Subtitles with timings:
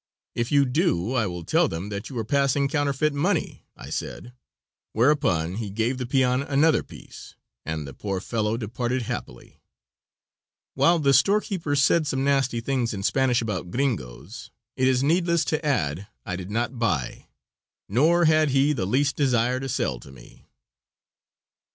[0.33, 4.33] "If you do, I will tell them that you are passing counterfeit money," I said,
[4.93, 7.35] whereupon he gave the peon another piece,
[7.67, 9.61] and the poor fellow departed happy.
[10.73, 15.63] While the storekeeper said some nasty things in Spanish about "Gringos," it is needless to
[15.63, 17.27] add I did not buy,
[17.87, 20.49] nor had he the least desire to sell to me.